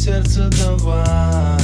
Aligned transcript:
сердце 0.00 0.48
давай. 0.48 1.59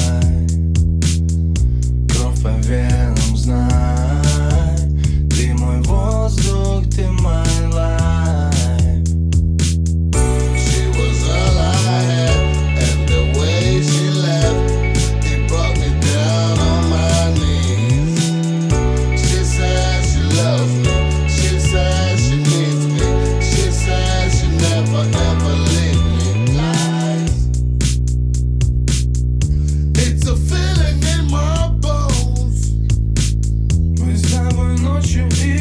you 35.16 35.55